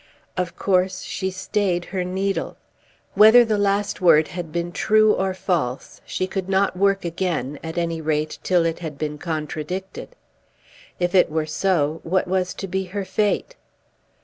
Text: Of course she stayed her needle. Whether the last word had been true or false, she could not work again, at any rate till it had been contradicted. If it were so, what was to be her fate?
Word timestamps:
Of 0.35 0.55
course 0.55 1.03
she 1.03 1.29
stayed 1.29 1.85
her 1.93 2.03
needle. 2.03 2.57
Whether 3.13 3.45
the 3.45 3.59
last 3.59 4.01
word 4.01 4.29
had 4.29 4.51
been 4.51 4.71
true 4.71 5.13
or 5.13 5.35
false, 5.35 6.01
she 6.07 6.25
could 6.25 6.49
not 6.49 6.75
work 6.75 7.05
again, 7.05 7.59
at 7.63 7.77
any 7.77 8.01
rate 8.01 8.39
till 8.41 8.65
it 8.65 8.79
had 8.79 8.97
been 8.97 9.19
contradicted. 9.19 10.15
If 10.99 11.13
it 11.13 11.29
were 11.29 11.45
so, 11.45 11.99
what 12.01 12.27
was 12.27 12.55
to 12.55 12.67
be 12.67 12.85
her 12.85 13.05
fate? 13.05 13.55